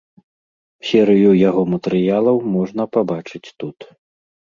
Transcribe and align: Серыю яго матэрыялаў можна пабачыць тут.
Серыю 0.91 1.35
яго 1.49 1.63
матэрыялаў 1.75 2.43
можна 2.57 2.83
пабачыць 2.99 3.47
тут. 3.59 3.77